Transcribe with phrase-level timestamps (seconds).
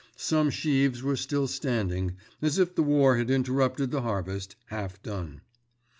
[0.17, 5.41] Some sheaves were still standing, as if the war had interrupted the harvest, half done.